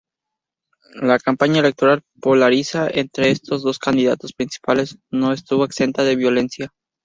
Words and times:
La 0.99 1.19
campaña 1.19 1.59
electoral, 1.59 2.01
polarizada 2.19 2.89
entre 2.91 3.29
estos 3.29 3.61
dos 3.61 3.77
candidatos 3.77 4.33
principales, 4.33 4.97
no 5.11 5.31
estuvo 5.31 5.63
exenta 5.63 6.03
de 6.03 6.15
violencia. 6.15 6.73